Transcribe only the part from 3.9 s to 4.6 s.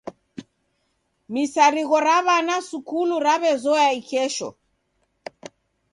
ikesho.